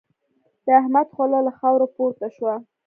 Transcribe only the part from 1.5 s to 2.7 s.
خاورو پورته شوه.